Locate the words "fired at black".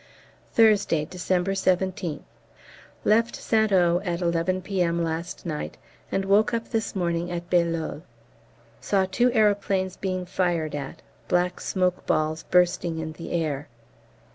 10.25-11.59